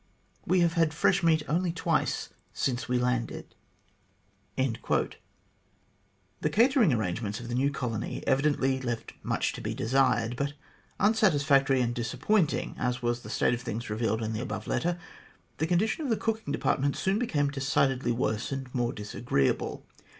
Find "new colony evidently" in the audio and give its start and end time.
7.53-8.81